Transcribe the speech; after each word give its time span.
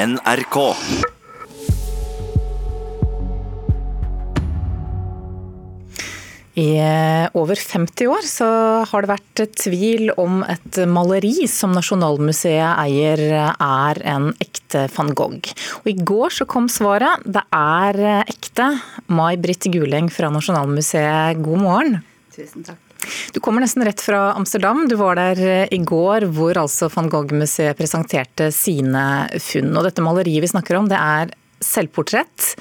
NRK. 0.00 0.56
I 6.60 6.66
eh, 6.80 7.26
over 7.36 7.56
50 7.56 8.08
år 8.08 8.24
så 8.24 8.48
har 8.88 9.04
det 9.04 9.10
vært 9.12 9.42
tvil 9.60 10.10
om 10.20 10.40
et 10.48 10.80
maleri 10.88 11.46
som 11.48 11.76
Nasjonalmuseet 11.76 12.80
eier 12.80 13.22
er 13.52 14.02
en 14.16 14.32
ekte 14.40 14.86
van 14.96 15.12
Gogh. 15.16 15.52
Og 15.82 15.92
I 15.92 15.96
går 16.00 16.36
så 16.40 16.48
kom 16.48 16.68
svaret. 16.72 17.24
Det 17.24 17.44
er 17.52 18.24
ekte. 18.24 18.72
Mai 19.12 19.36
Britt 19.40 19.68
Guleng 19.72 20.08
fra 20.12 20.32
Nasjonalmuseet, 20.32 21.44
god 21.44 21.66
morgen. 21.68 22.00
Tusen 22.32 22.64
takk. 22.64 22.89
Du 23.34 23.40
kommer 23.40 23.64
nesten 23.64 23.84
rett 23.86 24.02
fra 24.02 24.30
Amsterdam. 24.36 24.86
Du 24.90 24.96
var 25.00 25.18
der 25.18 25.66
i 25.72 25.78
går 25.78 26.28
hvor 26.34 26.58
altså 26.60 26.90
van 26.92 27.10
Gogh-museet 27.12 27.78
presenterte 27.78 28.50
sine 28.54 29.04
funn. 29.40 29.72
Og 29.76 29.86
dette 29.86 30.04
maleriet 30.04 30.44
vi 30.44 30.50
snakker 30.52 30.78
om, 30.80 30.90
det 30.90 30.98
er 30.98 31.34
selvportrett. 31.60 32.54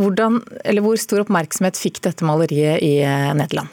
Hvordan, 0.00 0.40
hvor 0.84 1.00
stor 1.00 1.24
oppmerksomhet 1.24 1.80
fikk 1.80 2.02
dette 2.04 2.26
maleriet 2.28 2.84
i 2.84 2.98
eh, 3.04 3.32
Nederland? 3.36 3.72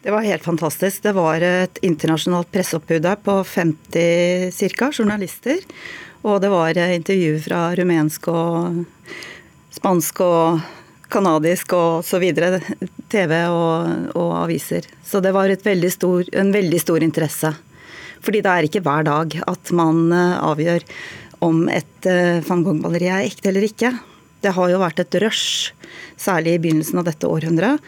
Det 0.00 0.12
var 0.14 0.24
helt 0.24 0.44
fantastisk. 0.44 1.02
Det 1.04 1.12
var 1.12 1.44
et 1.44 1.78
internasjonalt 1.84 2.48
presseoppbud 2.52 3.04
der 3.04 3.18
på 3.20 3.36
50 3.44 4.56
ca. 4.78 4.88
journalister. 4.96 5.60
Og 6.24 6.40
det 6.40 6.50
var 6.52 6.76
intervjuer 6.76 7.40
fra 7.44 7.60
rumensk 7.76 8.28
og 8.32 8.84
spansk 9.76 10.22
og 10.24 10.60
kanadisk 11.10 11.74
og 11.76 12.04
så 12.06 12.20
videre. 12.22 12.60
TV 13.10 13.34
og, 13.50 14.14
og 14.18 14.30
aviser. 14.44 14.86
Så 15.04 15.22
det 15.24 15.34
var 15.34 15.50
veldig 15.50 15.90
stor, 15.92 16.30
en 16.38 16.52
veldig 16.54 16.80
stor 16.82 17.02
interesse. 17.04 17.50
Fordi 18.20 18.42
det 18.44 18.52
er 18.52 18.68
ikke 18.68 18.84
hver 18.84 19.06
dag 19.08 19.34
at 19.48 19.72
man 19.76 20.10
eh, 20.12 20.38
avgjør 20.44 20.86
om 21.40 21.64
et 21.72 22.04
uh, 22.04 22.42
van 22.44 22.60
Gogh-maleri 22.66 23.06
er 23.08 23.24
ekte 23.24 23.48
eller 23.48 23.64
ikke. 23.64 23.94
Det 24.44 24.52
har 24.52 24.66
jo 24.68 24.80
vært 24.82 24.98
et 25.00 25.14
rush, 25.22 25.70
særlig 26.20 26.58
i 26.58 26.60
begynnelsen 26.60 27.00
av 27.00 27.06
dette 27.08 27.28
århundret. 27.28 27.80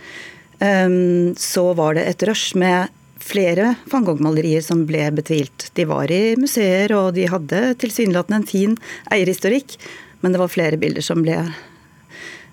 Um, 0.56 1.34
så 1.36 1.66
var 1.76 1.98
det 1.98 2.06
et 2.08 2.24
rush 2.24 2.56
med 2.56 2.88
flere 3.20 3.74
van 3.92 4.06
Gogh-malerier 4.08 4.64
som 4.64 4.86
ble 4.88 5.04
betvilt. 5.18 5.68
De 5.76 5.84
var 5.90 6.08
i 6.08 6.32
museer, 6.40 6.96
og 6.96 7.12
de 7.18 7.28
hadde 7.28 7.60
tilsynelatende 7.84 8.40
en 8.40 8.48
fin 8.48 8.78
eierhistorikk, 9.12 9.76
men 10.24 10.32
det 10.32 10.40
var 10.40 10.54
flere 10.56 10.80
bilder 10.80 11.04
som 11.04 11.20
ble 11.20 11.36
uh, 11.44 11.52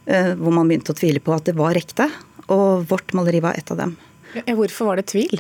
Hvor 0.09 0.53
man 0.55 0.65
begynte 0.65 0.95
å 0.95 0.97
tvile 0.97 1.21
på 1.21 1.35
at 1.35 1.45
det 1.45 1.53
var 1.53 1.77
ekte, 1.77 2.07
og 2.49 2.87
vårt 2.89 3.13
maleri 3.13 3.43
var 3.45 3.59
et 3.59 3.69
av 3.69 3.77
dem. 3.77 3.91
Hvorfor 4.47 4.89
var 4.89 4.97
det 4.97 5.09
tvil? 5.11 5.37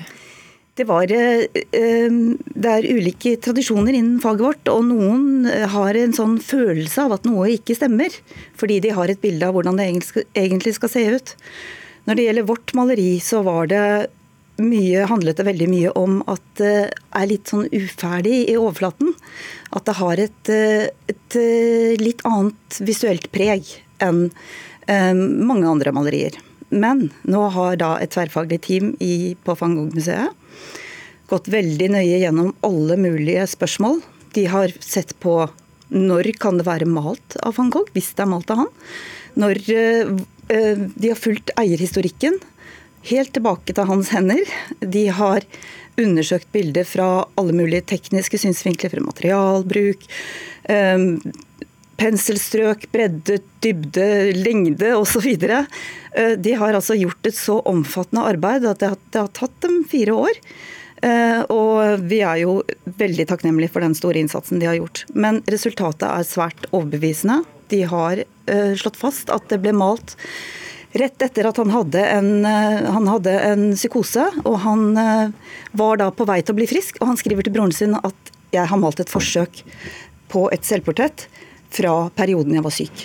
Det, 0.79 0.85
var, 0.87 1.11
eh, 1.11 1.41
eh, 1.75 2.13
det 2.55 2.71
er 2.71 2.85
ulike 2.87 3.33
tradisjoner 3.43 3.97
innen 3.97 4.21
faget 4.23 4.45
vårt, 4.45 4.69
og 4.71 4.85
noen 4.87 5.49
eh, 5.49 5.65
har 5.67 5.97
en 5.99 6.13
sånn 6.15 6.37
følelse 6.39 7.03
av 7.03 7.17
at 7.17 7.27
noe 7.27 7.49
ikke 7.57 7.75
stemmer, 7.75 8.15
fordi 8.55 8.77
de 8.85 8.93
har 8.95 9.11
et 9.11 9.19
bilde 9.19 9.43
av 9.43 9.57
hvordan 9.57 9.75
det 9.81 9.89
egentlig 9.89 10.75
skal 10.77 10.93
se 10.93 11.03
ut. 11.17 11.33
Når 12.07 12.15
det 12.15 12.27
gjelder 12.29 12.47
vårt 12.47 12.73
maleri, 12.79 13.09
så 13.19 13.43
var 13.43 13.67
det 13.67 13.83
mye, 14.63 15.05
handlet 15.09 15.39
det 15.39 15.47
veldig 15.47 15.69
mye 15.71 15.93
om 15.99 16.19
at 16.31 16.43
det 16.59 16.89
er 17.15 17.29
litt 17.29 17.51
sånn 17.51 17.69
uferdig 17.71 18.43
i 18.51 18.57
overflaten. 18.59 19.13
At 19.75 19.87
det 19.89 19.97
har 19.99 20.21
et, 20.21 20.51
et 20.51 21.39
litt 22.01 22.23
annet 22.27 22.79
visuelt 22.83 23.29
preg 23.35 23.67
enn 24.03 24.29
mange 24.89 25.69
andre 25.69 25.93
malerier. 25.93 26.37
Men 26.69 27.09
nå 27.29 27.43
har 27.53 27.77
da 27.81 27.95
et 28.01 28.13
tverrfaglig 28.13 28.61
team 28.65 28.93
i, 29.01 29.35
på 29.45 29.55
van 29.59 29.75
Gogh-museet 29.77 30.35
gått 31.29 31.49
veldig 31.53 31.91
nøye 31.93 32.19
gjennom 32.23 32.53
alle 32.65 32.97
mulige 32.99 33.45
spørsmål. 33.49 34.01
De 34.33 34.45
har 34.49 34.73
sett 34.81 35.15
på 35.21 35.43
når 35.89 36.31
kan 36.41 36.59
det 36.59 36.67
være 36.67 36.89
malt 36.89 37.37
av 37.45 37.57
van 37.57 37.71
Gogh, 37.73 37.89
hvis 37.95 38.11
det 38.17 38.25
er 38.25 38.31
malt 38.33 38.51
av 38.53 38.63
han. 38.63 38.71
Når 39.39 39.61
eh, 39.73 40.11
eh, 40.53 40.85
De 40.95 41.11
har 41.11 41.19
fulgt 41.19 41.53
eierhistorikken 41.57 42.37
helt 43.09 43.33
tilbake 43.35 43.75
til 43.75 43.89
hans 43.89 44.11
hender. 44.15 44.41
De 44.79 45.07
har 45.13 45.45
undersøkt 45.99 46.51
bilder 46.55 46.87
fra 46.87 47.09
alle 47.39 47.55
mulige 47.55 47.87
tekniske 47.95 48.39
synsvinkler, 48.39 48.93
fra 48.93 49.03
materialbruk, 49.03 50.05
eh, 50.71 51.05
penselstrøk, 51.99 52.87
bredde, 52.93 53.41
dybde, 53.59 54.09
lengde 54.37 54.93
osv. 54.95 55.33
De 56.39 56.53
har 56.55 56.73
altså 56.73 56.95
gjort 56.95 57.27
et 57.27 57.35
så 57.35 57.57
omfattende 57.67 58.23
arbeid 58.23 58.63
at 58.69 58.79
det 58.79 59.19
har 59.19 59.33
tatt 59.35 59.57
dem 59.65 59.81
fire 59.83 60.15
år. 60.15 60.39
Eh, 61.01 61.41
og 61.53 62.03
vi 62.11 62.19
er 62.25 62.41
jo 62.41 62.59
veldig 62.99 63.25
takknemlige 63.29 63.71
for 63.71 63.85
den 63.85 63.95
store 63.95 64.19
innsatsen 64.19 64.59
de 64.59 64.67
har 64.67 64.79
gjort. 64.79 65.05
Men 65.15 65.41
resultatet 65.47 66.07
er 66.09 66.27
svært 66.27 66.67
overbevisende. 66.71 67.41
De 67.71 67.83
har 67.87 68.23
eh, 68.23 68.73
slått 68.79 68.99
fast 68.99 69.31
at 69.33 69.47
det 69.51 69.61
ble 69.63 69.75
malt 69.77 70.17
rett 70.97 71.21
etter 71.21 71.49
at 71.49 71.59
han 71.61 71.73
hadde 71.73 72.01
en, 72.01 72.31
eh, 72.45 72.89
han 72.89 73.07
hadde 73.11 73.35
en 73.51 73.65
psykose. 73.75 74.25
Og 74.45 74.59
han 74.65 74.97
var 75.71 76.01
da 76.01 76.09
på 76.11 76.27
vei 76.29 76.41
til 76.41 76.55
å 76.55 76.59
bli 76.61 76.69
frisk, 76.69 77.01
og 77.01 77.13
han 77.13 77.21
skriver 77.21 77.45
til 77.45 77.55
broren 77.55 77.75
sin 77.75 77.97
at 77.99 78.33
jeg 78.55 78.65
har 78.65 78.81
malt 78.81 78.99
et 78.99 79.11
forsøk 79.11 79.63
på 80.29 80.47
et 80.53 80.65
selvportrett 80.65 81.27
fra 81.73 82.09
perioden 82.17 82.55
jeg 82.57 82.65
var 82.65 82.73
syk. 82.73 83.03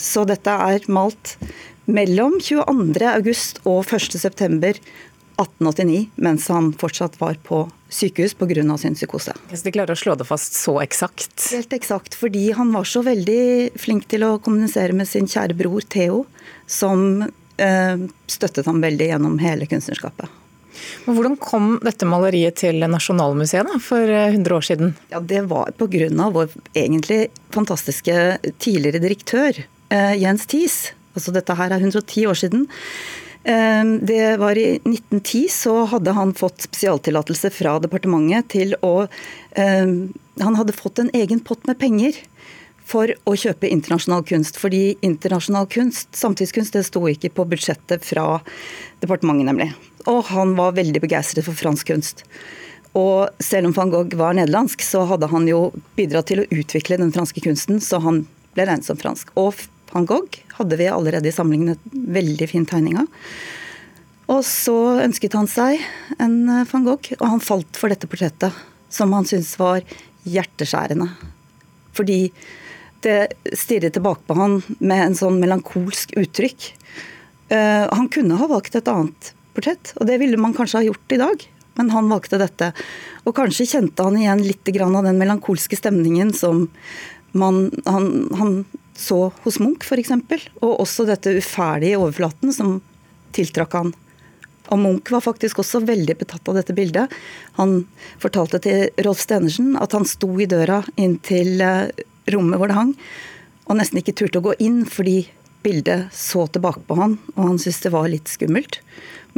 Så 0.00 0.24
dette 0.28 0.52
er 0.52 0.84
malt 0.92 1.36
mellom 1.90 2.38
22.8 2.40 3.64
og 3.68 3.84
1.9. 3.88 4.80
1889, 5.40 6.08
mens 6.20 6.48
han 6.52 6.72
fortsatt 6.76 7.18
var 7.20 7.38
på 7.46 7.64
sykehus 7.90 8.34
pga. 8.38 8.78
sin 8.78 8.94
psykose. 8.94 9.32
Så 9.52 9.62
De 9.64 9.72
klarer 9.72 9.96
å 9.96 9.98
slå 9.98 10.14
det 10.16 10.26
fast 10.28 10.54
så 10.54 10.78
eksakt? 10.82 11.50
Helt 11.52 11.72
eksakt, 11.72 12.14
fordi 12.14 12.52
han 12.52 12.72
var 12.72 12.84
så 12.84 13.02
veldig 13.02 13.76
flink 13.76 14.06
til 14.08 14.24
å 14.24 14.38
kommunisere 14.38 14.92
med 14.92 15.08
sin 15.08 15.26
kjære 15.26 15.56
bror 15.56 15.82
Theo, 15.88 16.26
som 16.66 17.24
eh, 17.56 17.96
støttet 18.26 18.66
ham 18.66 18.80
veldig 18.80 19.10
gjennom 19.10 19.40
hele 19.42 19.66
kunstnerskapet. 19.66 20.28
Men 21.04 21.16
hvordan 21.16 21.36
kom 21.40 21.72
dette 21.84 22.06
maleriet 22.08 22.60
til 22.62 22.80
Nasjonalmuseet 22.86 23.66
da, 23.68 23.80
for 23.82 24.06
100 24.06 24.38
eh, 24.38 24.56
år 24.56 24.66
siden? 24.66 24.94
Ja, 25.12 25.20
Det 25.20 25.42
var 25.50 25.72
pga. 25.76 26.30
vår 26.30 26.54
egentlig 26.74 27.28
fantastiske 27.50 28.38
tidligere 28.58 29.02
direktør, 29.02 29.64
eh, 29.90 30.14
Jens 30.20 30.46
Thies. 30.46 30.92
Altså 31.14 31.32
dette 31.34 31.54
her 31.58 31.72
er 31.72 31.80
110 31.80 32.26
år 32.30 32.38
siden. 32.38 32.68
Ehm, 33.44 34.06
det 34.06 34.36
var 34.36 34.58
I 34.58 34.80
1910 34.84 35.48
så 35.50 35.84
hadde 35.84 36.12
han 36.12 36.34
fått 36.36 36.66
spesialtillatelse 36.68 37.50
fra 37.54 37.78
departementet 37.80 38.50
til 38.52 38.74
å 38.84 39.06
ehm, 39.56 40.12
Han 40.40 40.56
hadde 40.56 40.76
fått 40.76 41.00
en 41.00 41.10
egen 41.16 41.40
pott 41.44 41.66
med 41.68 41.78
penger 41.80 42.16
for 42.90 43.12
å 43.28 43.34
kjøpe 43.36 43.68
internasjonal 43.68 44.24
kunst. 44.26 44.56
Fordi 44.60 44.96
internasjonal 45.04 45.68
kunst, 45.70 46.08
samtidskunst, 46.16 46.74
det 46.74 46.86
sto 46.88 47.02
ikke 47.08 47.30
på 47.36 47.44
budsjettet 47.50 48.06
fra 48.06 48.40
departementet, 49.02 49.46
nemlig. 49.50 49.68
Og 50.08 50.24
han 50.32 50.56
var 50.56 50.78
veldig 50.78 51.02
begeistret 51.04 51.46
for 51.46 51.58
fransk 51.58 51.92
kunst. 51.92 52.24
Og 52.96 53.28
selv 53.44 53.68
om 53.68 53.76
van 53.76 53.92
Gogh 53.92 54.16
var 54.18 54.34
nederlandsk, 54.34 54.82
så 54.82 55.04
hadde 55.06 55.28
han 55.30 55.46
jo 55.46 55.68
bidratt 55.98 56.30
til 56.32 56.42
å 56.42 56.48
utvikle 56.50 56.98
den 56.98 57.12
franske 57.14 57.44
kunsten, 57.44 57.78
så 57.84 58.00
han 58.02 58.24
ble 58.56 58.66
regnet 58.66 58.88
som 58.88 58.98
fransk. 58.98 59.30
Og 59.38 59.60
van 59.92 60.06
Gogh 60.08 60.40
hadde 60.58 60.78
vi 60.80 60.88
allerede 60.90 61.28
i 61.28 61.34
samlingen 61.34 61.74
en 61.74 62.06
veldig 62.14 62.48
fin 62.50 62.66
tegning 62.68 62.98
av. 63.02 63.08
Og 64.30 64.44
så 64.46 64.76
ønsket 65.02 65.34
han 65.34 65.48
seg 65.50 65.80
en 66.22 66.36
eh, 66.48 66.66
van 66.70 66.86
Gogh, 66.86 67.12
og 67.18 67.26
han 67.26 67.42
falt 67.42 67.78
for 67.80 67.92
dette 67.92 68.08
portrettet, 68.10 68.54
som 68.90 69.12
han 69.16 69.26
syntes 69.26 69.56
var 69.58 69.82
hjerteskjærende. 70.28 71.08
Fordi 71.96 72.20
det 73.04 73.32
stirret 73.56 73.96
tilbake 73.96 74.26
på 74.28 74.36
han 74.36 74.58
med 74.78 75.04
en 75.04 75.16
sånn 75.16 75.40
melankolsk 75.40 76.12
uttrykk. 76.20 76.66
Uh, 77.50 77.88
han 77.88 78.10
kunne 78.12 78.36
ha 78.38 78.46
valgt 78.50 78.76
et 78.78 78.90
annet 78.92 79.30
portrett, 79.56 79.94
og 79.96 80.06
det 80.06 80.18
ville 80.20 80.38
man 80.38 80.52
kanskje 80.54 80.82
ha 80.82 80.86
gjort 80.86 81.14
i 81.16 81.18
dag. 81.22 81.46
Men 81.80 81.90
han 81.94 82.10
valgte 82.12 82.38
dette. 82.38 82.70
Og 83.24 83.34
kanskje 83.38 83.68
kjente 83.70 84.04
han 84.04 84.18
igjen 84.18 84.42
litt 84.44 84.68
av 84.84 85.04
den 85.06 85.18
melankolske 85.18 85.78
stemningen 85.78 86.34
som 86.36 86.66
man, 87.32 87.70
han, 87.86 88.28
han 88.36 88.52
så 88.98 89.30
hos 89.44 89.58
Munch 89.62 89.86
f.eks. 89.86 90.12
Og 90.60 90.72
også 90.82 91.06
dette 91.08 91.34
uferdige 91.38 91.98
overflaten 92.00 92.54
som 92.54 92.78
tiltrakk 93.36 93.76
han. 93.78 93.92
Og 94.70 94.78
Munch 94.78 95.10
var 95.10 95.24
faktisk 95.24 95.62
også 95.62 95.82
veldig 95.86 96.16
betatt 96.20 96.46
av 96.50 96.60
dette 96.60 96.76
bildet. 96.76 97.10
Han 97.58 97.84
fortalte 98.22 98.60
til 98.62 98.88
Rolf 99.06 99.22
Stenersen 99.24 99.74
at 99.80 99.96
han 99.96 100.06
sto 100.08 100.30
i 100.38 100.48
døra 100.50 100.82
inn 101.00 101.18
til 101.26 101.62
eh, 101.64 101.90
rommet 102.30 102.60
hvor 102.60 102.70
det 102.70 102.78
hang, 102.78 102.94
og 103.66 103.78
nesten 103.78 104.00
ikke 104.00 104.14
turte 104.18 104.40
å 104.40 104.44
gå 104.50 104.54
inn 104.62 104.82
fordi 104.86 105.24
bildet 105.64 106.14
så 106.16 106.46
tilbake 106.48 106.82
på 106.88 106.96
han, 106.98 107.18
og 107.34 107.52
han 107.52 107.58
syntes 107.60 107.82
det 107.84 107.92
var 107.94 108.08
litt 108.10 108.30
skummelt. 108.30 108.80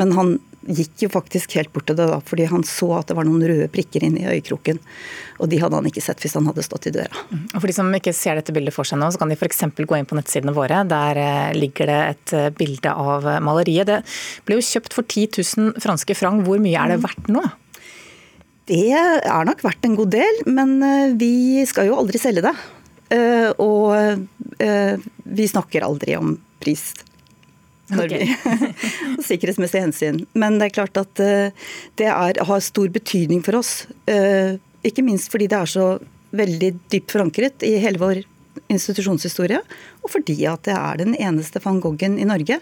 Men 0.01 0.13
han 0.17 0.37
gikk 0.63 1.05
jo 1.05 1.11
faktisk 1.13 1.57
helt 1.59 1.73
bort 1.75 1.89
til 1.89 1.97
det 1.99 2.07
da, 2.11 2.19
fordi 2.25 2.47
han 2.51 2.65
så 2.67 2.89
at 2.99 3.11
det 3.11 3.17
var 3.19 3.27
noen 3.27 3.43
røde 3.49 3.69
prikker 3.73 4.05
inni 4.07 4.25
øyekroken. 4.29 4.79
Og 5.43 5.51
de 5.51 5.59
hadde 5.63 5.79
han 5.79 5.89
ikke 5.89 6.05
sett 6.05 6.23
hvis 6.23 6.37
han 6.39 6.47
hadde 6.47 6.65
stått 6.65 6.87
i 6.91 6.95
døra. 6.95 7.25
Mm. 7.31 7.45
Og 7.51 7.57
For 7.57 7.71
de 7.71 7.77
som 7.77 7.91
ikke 7.99 8.15
ser 8.17 8.39
dette 8.39 8.55
bildet 8.55 8.75
for 8.75 8.89
seg 8.89 9.01
nå, 9.01 9.11
så 9.11 9.21
kan 9.21 9.33
de 9.33 9.39
f.eks. 9.39 9.65
gå 9.81 9.99
inn 9.99 10.09
på 10.09 10.19
nettsidene 10.19 10.55
våre. 10.57 10.83
Der 10.89 11.23
eh, 11.23 11.57
ligger 11.59 11.91
det 11.91 12.01
et 12.13 12.37
eh, 12.39 12.51
bilde 12.59 12.95
av 12.95 13.27
maleriet. 13.45 13.91
Det 13.91 14.01
ble 14.47 14.61
jo 14.61 14.69
kjøpt 14.69 14.97
for 14.99 15.09
10 15.09 15.43
000 15.59 15.83
franske 15.83 16.17
franc. 16.19 16.47
Hvor 16.47 16.63
mye 16.63 16.79
er 16.79 16.95
det 16.95 17.03
verdt 17.03 17.33
nå? 17.33 17.43
Det 18.71 18.93
er 18.95 19.49
nok 19.49 19.65
verdt 19.67 19.89
en 19.89 19.99
god 19.99 20.13
del, 20.15 20.45
men 20.47 20.77
eh, 20.87 21.17
vi 21.19 21.65
skal 21.69 21.91
jo 21.91 21.99
aldri 21.99 22.23
selge 22.23 22.47
det. 22.47 22.57
og 23.61 23.93
vi 25.37 25.47
snakker 25.51 25.85
aldri 25.85 26.15
om 26.17 26.31
pris. 26.63 26.93
Okay. 27.93 28.33
sikkerhetsmessig 29.29 29.85
hensyn. 29.85 30.23
Men 30.33 30.59
det 30.61 30.71
er 30.71 30.77
klart 30.81 30.99
at 31.01 31.15
det 31.19 32.09
er, 32.09 32.43
har 32.45 32.65
stor 32.65 32.89
betydning 32.93 33.43
for 33.45 33.61
oss. 33.61 33.73
Ikke 34.87 35.05
minst 35.07 35.31
fordi 35.33 35.51
det 35.51 35.59
er 35.59 35.71
så 35.71 35.87
veldig 36.33 36.71
dypt 36.93 37.13
forankret 37.13 37.65
i 37.67 37.77
hele 37.83 38.01
vår 38.01 38.23
institusjonshistorie, 38.73 39.61
og 40.03 40.13
fordi 40.13 40.37
at 40.49 40.65
det 40.69 40.77
er 40.77 41.01
den 41.01 41.17
eneste 41.17 41.61
van 41.65 41.81
Goghen 41.83 42.19
i 42.21 42.29
Norge. 42.29 42.59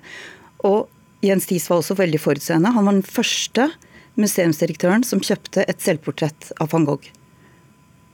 Og 0.66 0.88
Jens 1.24 1.48
Thies 1.50 1.68
var 1.70 1.82
også 1.82 1.96
veldig 1.98 2.20
forutseende. 2.22 2.72
Han 2.74 2.86
var 2.86 2.98
den 2.98 3.06
første 3.06 3.68
museumsdirektøren 4.20 5.04
som 5.06 5.22
kjøpte 5.24 5.64
et 5.68 5.82
selvportrett 5.84 6.50
av 6.60 6.72
van 6.74 6.86
Gogh. 6.88 7.10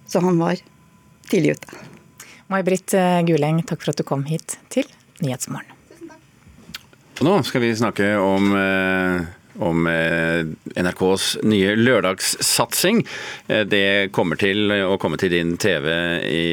Så 0.07 0.23
han 0.23 0.39
var 0.43 0.61
tidlig 1.31 1.57
ute. 1.57 1.81
May-Britt 2.53 2.95
Guleng, 3.27 3.63
takk 3.67 3.83
for 3.83 3.95
at 3.95 4.03
du 4.03 4.07
kom 4.07 4.27
hit 4.29 4.59
til 4.71 4.87
Nyhetsmorgen. 5.23 5.76
Og 7.17 7.25
nå 7.25 7.39
skal 7.49 7.65
vi 7.65 7.73
snakke 7.77 8.13
om 8.21 8.53
eh 8.57 9.35
om 9.59 9.87
eh, 9.89 10.45
NRKs 10.83 11.39
nye 11.49 11.75
lørdagssatsing. 11.79 13.03
Eh, 13.49 13.63
det 13.65 14.13
kommer 14.17 14.37
til 14.37 14.73
å 14.85 14.99
komme 15.01 15.17
til 15.21 15.33
din 15.33 15.55
TV 15.61 15.89
i 16.29 16.45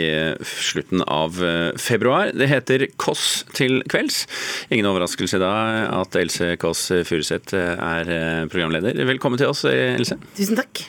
slutten 0.48 1.04
av 1.04 1.36
februar. 1.76 2.32
Det 2.32 2.48
heter 2.48 2.88
Kåss 2.96 3.44
til 3.58 3.82
kvelds. 3.92 4.24
Ingen 4.72 4.88
overraskelse 4.88 5.42
da 5.44 5.54
at 6.00 6.16
Else 6.16 6.54
Kåss 6.62 6.88
Furuseth 7.04 7.60
er 7.60 8.48
programleder. 8.48 9.04
Velkommen 9.12 9.42
til 9.42 9.52
oss, 9.52 9.66
Else. 9.68 10.20
Tusen 10.38 10.64
takk. 10.64 10.86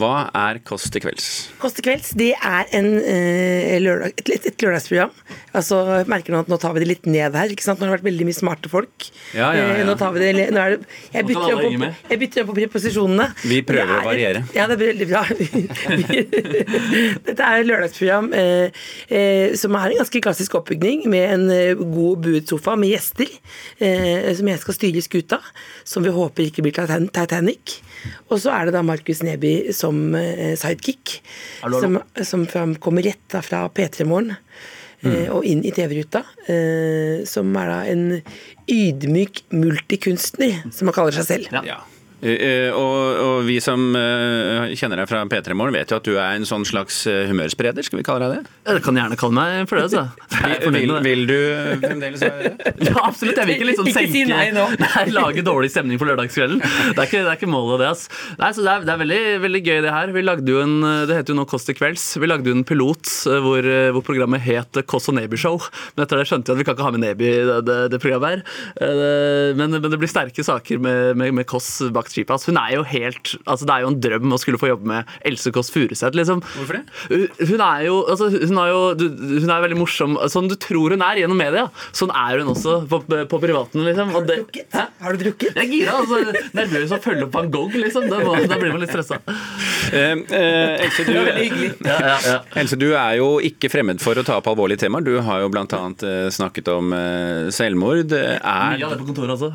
Hva 0.00 0.30
er 0.32 0.60
Kåss 0.64 0.86
til 0.92 1.02
kvelds? 1.04 1.26
Kåss 1.60 1.74
til 1.76 1.84
kvelds 1.84 2.14
det 2.16 2.30
er 2.36 2.68
en, 2.76 2.88
eh, 3.04 3.76
lørdag, 3.82 4.14
et, 4.16 4.30
et, 4.32 4.46
et, 4.48 4.62
lørdagsprogram. 4.64 5.12
Altså, 5.56 5.80
jeg 5.98 6.08
merker 6.08 6.32
nå 6.32 6.40
at 6.44 6.48
nå 6.48 6.56
tar 6.62 6.72
vi 6.76 6.82
det 6.82 6.88
litt 6.88 7.08
ned 7.10 7.36
her. 7.36 7.52
ikke 7.52 7.66
sant? 7.66 7.80
Nå 7.80 7.88
har 7.88 7.92
det 7.92 7.98
vært 7.98 8.08
veldig 8.08 8.26
mye 8.28 8.38
smarte 8.38 8.70
folk. 8.72 9.08
Ja, 9.34 9.50
ja, 9.52 9.66
ja. 9.66 9.74
Eh, 9.80 9.84
nå 9.88 9.96
tar 10.00 10.14
vi 10.14 10.22
det, 10.22 10.46
nå 10.54 10.62
er 10.62 10.76
det 10.76 10.88
Jeg 11.12 11.28
bytter 11.28 11.52
nå 11.52 11.72
på, 11.82 11.90
jeg 12.12 12.22
bytter 12.22 12.48
på 12.48 12.56
preposisjonene. 12.60 13.26
Vi 13.50 13.60
prøver 13.66 13.92
å 13.98 14.00
variere. 14.06 14.44
Ja, 14.56 14.68
det 14.70 14.78
er 14.78 14.82
veldig 14.86 15.08
bra. 15.10 15.24
Dette 17.28 17.50
er 17.50 17.58
et 17.58 17.68
lørdagsprogram 17.68 18.32
eh, 18.36 18.82
eh, 19.10 19.58
som 19.60 19.76
er 19.76 19.92
en 19.92 20.00
ganske 20.00 20.24
klassisk 20.24 20.56
oppbygning, 20.60 21.04
med 21.12 21.26
en 21.34 21.46
eh, 21.52 21.74
god 21.76 22.24
buet 22.24 22.54
sofa 22.54 22.76
med 22.80 22.94
gjester, 22.94 23.28
eh, 23.82 24.30
som 24.38 24.48
jeg 24.48 24.64
skal 24.64 24.78
styre 24.78 25.04
skuta, 25.04 25.42
som 25.84 26.06
vi 26.06 26.14
håper 26.14 26.48
ikke 26.48 26.64
blir 26.64 26.78
Titanic. 27.10 27.80
Og 28.30 28.38
så 28.40 28.52
er 28.54 28.68
det 28.68 28.76
da 28.76 28.84
Markus 28.86 29.20
Neby 29.26 29.74
som 29.76 29.89
eh, 30.18 30.54
sidekick, 30.60 31.18
som, 31.62 32.00
som 32.26 32.74
kommer 32.82 33.06
rett 33.06 33.40
fra 33.46 33.64
P3 33.74 34.06
Morgen. 34.08 34.36
Mm. 35.00 35.12
Eh, 35.14 35.28
og 35.32 35.46
inn 35.48 35.62
i 35.64 35.72
TV-ruta, 35.72 36.20
eh, 36.52 37.22
som 37.28 37.54
er 37.56 37.70
da 37.70 37.78
en 37.88 38.04
ydmyk 38.70 39.46
multikunstner, 39.56 40.60
som 40.74 40.90
han 40.90 40.96
kaller 40.96 41.16
seg 41.16 41.28
selv. 41.28 41.64
Ja. 41.64 41.80
Eh, 42.20 42.36
eh, 42.36 42.70
og, 42.76 43.16
og, 43.16 43.36
vi 43.48 43.56
som 43.64 43.80
uh, 43.96 44.68
kjenner 44.76 45.00
deg 45.00 45.08
fra 45.08 45.22
P3 45.28 45.56
Morgen, 45.56 45.72
vet 45.72 45.92
jo 45.92 45.96
at 45.96 46.04
du 46.04 46.18
er 46.18 46.36
en 46.36 46.44
sånn 46.48 46.66
slags 46.68 47.02
humørspreder, 47.08 47.84
skal 47.86 48.00
vi 48.00 48.04
kalle 48.04 48.26
deg 48.26 48.34
det? 48.34 48.56
Ja, 48.66 48.74
det 48.76 48.82
kan 48.84 48.98
gjerne 49.00 49.16
kalle 49.20 49.36
meg 49.38 49.70
for 49.70 49.80
det, 49.80 49.86
altså. 49.88 50.02
Vil, 50.70 50.92
vil, 51.06 51.22
du 51.28 51.38
fremdeles 51.80 52.24
være 52.24 52.50
det? 52.50 52.74
Ja, 52.90 52.96
absolutt. 53.06 53.38
Jeg 53.38 53.48
vil 53.48 53.56
ikke 53.56 53.68
liksom 53.70 53.88
ikke 53.88 53.96
senke 53.96 54.12
si 54.12 54.24
nei 54.28 54.50
nå. 54.54 54.66
Nei, 54.84 55.04
lage 55.14 55.44
dårlig 55.46 55.70
stemning 55.72 56.00
på 56.00 56.08
lørdagskvelden. 56.08 56.60
Det 56.60 56.98
er 56.98 57.08
ikke, 57.08 57.22
det 57.24 57.32
er 57.32 57.38
ikke 57.38 57.50
målet, 57.50 57.80
det. 57.82 57.88
Altså. 57.94 58.20
Nei, 58.40 58.50
så 58.56 58.64
det 58.64 58.72
er, 58.72 58.84
det 58.84 58.94
er 58.94 59.00
veldig, 59.04 59.22
veldig, 59.46 59.62
gøy, 59.70 59.80
det 59.86 59.94
her. 59.94 60.14
Vi 60.14 60.24
lagde 60.24 60.52
jo 60.52 60.60
en, 60.62 60.76
Det 61.08 61.16
heter 61.16 61.34
jo 61.34 61.38
nå 61.40 61.46
Kåss 61.50 61.68
til 61.68 61.78
kvelds. 61.78 62.06
Vi 62.20 62.28
lagde 62.28 62.50
jo 62.50 62.56
en 62.56 62.66
pilot 62.66 63.14
hvor, 63.44 63.70
hvor 63.96 64.04
programmet 64.06 64.44
het 64.44 64.80
Kåss 64.90 65.10
og 65.12 65.16
Neby 65.16 65.40
Show. 65.40 65.60
Men 65.96 66.04
etter 66.04 66.20
det 66.20 66.28
skjønte 66.28 66.52
vi 66.52 66.58
at 66.58 66.60
vi 66.60 66.68
kan 66.68 66.76
ikke 66.76 66.88
ha 66.88 66.94
med 66.96 67.04
Neby 67.04 67.28
i 67.30 67.34
det, 67.48 67.58
det, 67.68 67.78
det, 67.94 68.02
programmet 68.02 68.40
her. 68.40 68.44
Men, 69.56 69.78
men, 69.78 69.88
det 69.88 70.00
blir 70.00 70.10
sterke 70.10 70.44
saker 70.46 70.82
med, 70.82 71.20
med, 71.20 71.36
med 71.40 71.48
Kåss 71.50 71.72
bak 71.94 72.09
skipet. 72.14 72.46
Hun 72.50 72.58
er 72.60 72.74
jo 72.76 72.84
helt 72.86 73.34
altså 73.44 73.66
Det 73.66 73.74
er 73.74 73.84
jo 73.84 73.90
en 73.92 74.00
drøm 74.02 74.34
å 74.34 74.38
skulle 74.40 74.60
få 74.60 74.70
jobbe 74.70 74.88
med 74.90 75.10
Else 75.26 75.52
Kåss 75.54 75.72
Furuseth. 75.74 76.16
Liksom. 76.16 76.42
Hvorfor 76.56 76.78
det? 76.78 76.84
Hun 77.50 77.64
er 77.64 77.86
jo, 77.86 78.00
altså, 78.10 78.30
hun 78.32 78.60
er 78.62 78.72
jo 78.72 78.80
hun 79.00 79.50
er 79.50 79.64
veldig 79.64 79.78
morsom. 79.80 80.18
Sånn 80.32 80.50
du 80.50 80.56
tror 80.60 80.94
hun 80.94 81.04
er 81.04 81.22
gjennom 81.22 81.38
media, 81.40 81.66
sånn 81.96 82.12
er 82.14 82.40
hun 82.42 82.52
også 82.54 82.80
på, 82.90 83.02
på 83.30 83.40
privaten. 83.42 83.84
Liksom. 83.86 84.14
Har 84.14 84.26
du 84.26 84.34
drukket? 84.34 84.78
Har 85.00 85.16
du 85.16 85.24
drukket? 85.24 85.56
Jeg 85.56 85.66
er 85.66 85.74
gira. 85.74 85.96
Altså, 86.00 86.46
nervøs 86.56 86.94
å 86.96 87.00
følge 87.02 87.26
opp 87.26 87.36
van 87.38 87.50
Gogh, 87.52 87.76
liksom. 87.80 88.08
Da, 88.10 88.20
må, 88.24 88.36
da 88.50 88.58
blir 88.60 88.74
man 88.74 88.84
litt 88.84 88.92
stressa. 88.92 89.20
Eh, 89.90 90.12
eh, 90.14 90.84
Else, 90.86 91.06
du, 91.06 91.14
ja, 91.16 91.96
ja, 91.96 92.16
ja. 92.26 92.36
Else, 92.60 92.78
du 92.80 92.88
er 92.92 93.16
jo 93.20 93.30
ikke 93.44 93.70
fremmed 93.72 94.02
for 94.02 94.18
å 94.18 94.24
ta 94.26 94.38
opp 94.40 94.50
alvorlige 94.50 94.84
temaer. 94.84 95.06
Du 95.06 95.16
har 95.24 95.44
jo 95.44 95.50
bl.a. 95.52 95.66
annet 95.80 96.06
snakket 96.34 96.70
om 96.72 96.94
uh, 96.94 97.50
selvmord. 97.54 98.14
Er, 98.14 98.76
mye 98.76 98.86
av 98.86 98.94
det 98.94 99.00
på 99.02 99.08
kontoret 99.10 99.34
altså. 99.36 99.50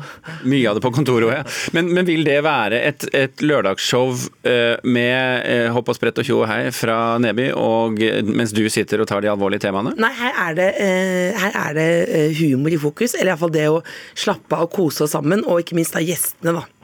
Mye 0.46 0.70
av 0.70 0.78
det 0.78 0.84
på 0.84 0.92
kontoret 0.94 1.28
òg, 1.28 1.34
ja. 1.38 1.44
Men, 1.76 1.90
men, 1.94 2.06
vil 2.06 2.24
det 2.26 2.38
være 2.46 2.80
et, 2.88 3.06
et 3.16 3.42
lørdagsshow 3.44 4.14
uh, 4.14 4.76
med 4.86 5.46
uh, 5.46 5.68
hopp 5.74 5.90
og 5.92 5.98
sprett 5.98 6.22
og 6.22 6.28
tjo 6.28 6.40
og 6.42 6.48
hei 6.50 6.70
fra 6.74 7.16
Neby, 7.22 7.50
og, 7.58 8.00
mens 8.30 8.54
du 8.56 8.64
sitter 8.72 9.02
og 9.02 9.10
tar 9.10 9.24
de 9.24 9.32
alvorlige 9.32 9.66
temaene? 9.66 9.94
Nei, 10.00 10.12
her 10.20 10.40
er 10.46 10.56
det, 10.58 10.70
her 11.42 11.60
er 11.66 11.76
det 11.76 11.90
humor 12.38 12.72
i 12.72 12.80
fokus. 12.80 13.16
Eller 13.18 13.34
iallfall 13.34 13.54
det 13.54 13.66
å 13.72 13.82
slappe 14.14 14.56
av 14.56 14.68
og 14.68 14.74
kose 14.74 15.06
oss 15.06 15.14
sammen, 15.16 15.44
og 15.46 15.62
ikke 15.62 15.78
minst 15.78 15.96
da 15.96 16.02
gjestene, 16.04 16.56
da. 16.56 16.75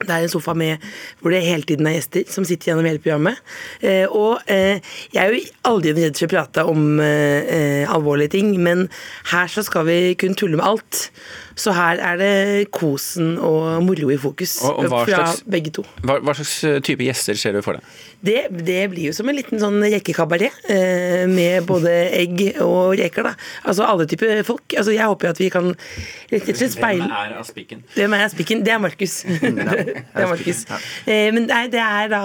Det 0.00 0.10
er 0.10 0.24
en 0.24 0.32
sofa 0.32 0.54
med, 0.58 0.82
hvor 1.20 1.34
det 1.34 1.44
hele 1.46 1.62
tiden 1.66 1.86
er 1.86 1.98
gjester 1.98 2.26
som 2.30 2.46
sitter 2.46 2.72
gjennom 2.72 2.88
hele 2.88 3.02
programmet. 3.02 3.40
Eh, 3.80 4.04
og 4.10 4.42
eh, 4.50 4.82
jeg 5.14 5.22
er 5.22 5.32
jo 5.32 5.44
aldri 5.70 5.94
redd 5.96 6.18
for 6.18 6.28
å 6.28 6.34
prate 6.34 6.66
om 6.70 7.00
eh, 7.02 7.84
alvorlige 7.90 8.34
ting, 8.36 8.54
men 8.62 8.88
her 9.32 9.50
så 9.50 9.64
skal 9.66 9.86
vi 9.88 9.98
kunne 10.20 10.38
tulle 10.38 10.60
med 10.60 10.66
alt. 10.66 11.08
Så 11.54 11.72
her 11.74 12.00
er 12.02 12.18
det 12.18 12.32
kosen 12.74 13.36
og 13.38 13.84
moro 13.86 14.10
i 14.10 14.18
fokus 14.18 14.56
og, 14.66 14.80
og 14.82 14.90
fra 14.90 15.04
slags, 15.06 15.42
begge 15.46 15.70
to. 15.76 15.84
Hva, 16.02 16.18
hva, 16.18 16.34
slags 16.34 16.54
eh, 16.66 16.80
type 16.84 17.06
gjester 17.06 17.38
ser 17.38 17.54
du 17.54 17.60
for 17.62 17.78
deg? 17.78 18.00
Det, 18.24 18.38
det 18.66 18.80
blir 18.90 19.10
jo 19.10 19.14
som 19.14 19.28
en 19.30 19.38
liten 19.38 19.60
sånn 19.62 19.78
rekekabaret 19.84 20.64
eh, 20.72 21.24
med 21.30 21.66
både 21.68 21.92
egg 22.18 22.42
og 22.64 22.96
reker. 22.98 23.30
da. 23.30 23.34
Altså 23.70 23.86
alle 23.86 24.08
typer 24.10 24.42
folk. 24.46 24.66
Altså 24.74 24.96
Jeg 24.96 25.06
håper 25.06 25.30
at 25.30 25.42
vi 25.42 25.50
kan 25.54 25.70
rett 26.32 26.50
og 26.50 26.58
slett 26.58 26.74
speile 26.74 27.06
Hvem 27.06 27.14
er 27.20 27.36
Aspikken? 27.38 27.84
Hvem 27.94 28.18
er 28.18 28.26
Aspikken? 28.26 28.64
Det 28.66 28.74
er 28.74 28.82
Markus. 28.82 29.20
det 29.94 30.24
er 30.24 30.30
Markus. 30.30 30.62
Eh, 31.06 31.28
men 31.34 31.48
nei, 31.48 31.64
det 31.72 31.80
er 31.82 32.10
da 32.12 32.22